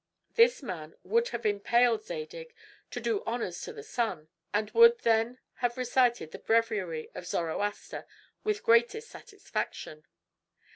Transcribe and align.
This 0.33 0.63
man 0.63 0.95
would 1.03 1.27
have 1.27 1.45
impaled 1.45 2.03
Zadig 2.03 2.55
to 2.89 2.99
do 2.99 3.21
honors 3.27 3.61
to 3.61 3.71
the 3.71 3.83
sun, 3.83 4.29
and 4.51 4.71
would 4.71 5.01
then 5.01 5.37
have 5.57 5.77
recited 5.77 6.31
the 6.31 6.39
breviary 6.39 7.11
of 7.13 7.27
Zoroaster 7.27 8.07
with 8.43 8.63
greater 8.63 8.99
satisfaction. 8.99 10.07